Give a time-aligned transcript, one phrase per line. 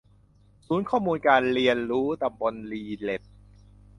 [0.67, 3.21] ศูนย์ข้อมูลการเรียนรู้ตำบลลีเล็ด